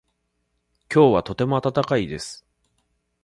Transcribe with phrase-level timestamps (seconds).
[0.91, 2.43] 今日はとても暖かいです。